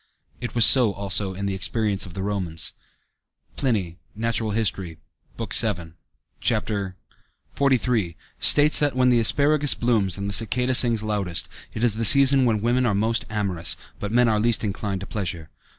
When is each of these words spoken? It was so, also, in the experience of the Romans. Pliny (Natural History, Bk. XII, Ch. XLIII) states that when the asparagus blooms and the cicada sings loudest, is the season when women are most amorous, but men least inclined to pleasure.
It 0.39 0.55
was 0.55 0.65
so, 0.65 0.93
also, 0.93 1.35
in 1.35 1.45
the 1.45 1.53
experience 1.53 2.07
of 2.07 2.15
the 2.15 2.23
Romans. 2.23 2.73
Pliny 3.55 3.97
(Natural 4.15 4.49
History, 4.49 4.97
Bk. 5.37 5.53
XII, 5.53 5.93
Ch. 6.39 6.97
XLIII) 7.55 8.17
states 8.39 8.79
that 8.79 8.95
when 8.95 9.09
the 9.09 9.19
asparagus 9.19 9.75
blooms 9.75 10.17
and 10.17 10.27
the 10.27 10.33
cicada 10.33 10.73
sings 10.73 11.03
loudest, 11.03 11.47
is 11.75 11.95
the 11.97 12.03
season 12.05 12.45
when 12.45 12.61
women 12.63 12.87
are 12.87 12.95
most 12.95 13.25
amorous, 13.29 13.77
but 13.99 14.11
men 14.11 14.25
least 14.41 14.63
inclined 14.63 15.01
to 15.01 15.05
pleasure. 15.05 15.51